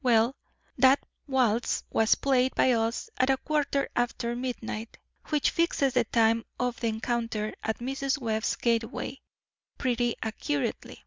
Well, 0.00 0.36
that 0.78 1.02
waltz 1.26 1.82
was 1.90 2.14
played 2.14 2.54
by 2.54 2.70
us 2.70 3.10
at 3.16 3.30
a 3.30 3.36
quarter 3.36 3.88
after 3.96 4.36
midnight, 4.36 4.96
which 5.30 5.50
fixes 5.50 5.94
the 5.94 6.04
time 6.04 6.44
of 6.60 6.78
the 6.78 6.86
encounter 6.86 7.52
at 7.64 7.78
Mrs. 7.78 8.16
Webb's 8.18 8.54
gateway 8.54 9.18
pretty 9.78 10.14
accurately. 10.22 11.04